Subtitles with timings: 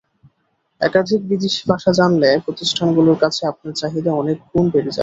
[0.81, 4.99] একাধিক বিদেশি ভাষা জানলে প্রতিষ্ঠানগুলোর কাছে আপনার চাহিদা অনেক গুণ বেড়ে যাবে।